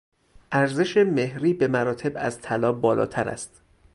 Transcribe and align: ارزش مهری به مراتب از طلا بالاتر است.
ارزش 0.51 0.97
مهری 0.97 1.53
به 1.53 1.67
مراتب 1.67 2.11
از 2.15 2.41
طلا 2.41 2.71
بالاتر 2.73 3.29
است. 3.29 3.61